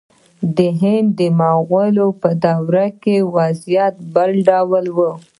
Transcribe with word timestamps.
د 0.57 0.59
هند 0.81 1.09
د 1.19 1.21
مغولو 1.39 2.07
په 2.21 2.29
دور 2.43 2.75
کې 3.01 3.15
وضعیت 3.35 3.95
بل 4.13 4.31
ډول 4.49 4.85
و. 4.95 4.99